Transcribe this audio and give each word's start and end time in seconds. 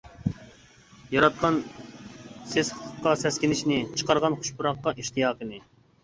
ياراتقان 1.15 1.57
سېسىقلىققا 2.53 3.13
سەسكىنىشنى، 3.23 3.77
چىقارغان 4.01 4.37
خۇش 4.39 4.49
پۇراققا 4.63 4.95
ئىشتىياقىنى. 5.05 5.61